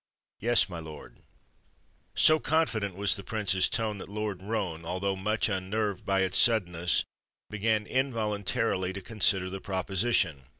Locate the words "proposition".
9.61-10.45